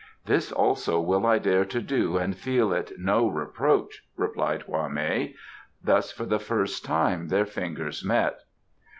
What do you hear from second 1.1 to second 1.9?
I dare to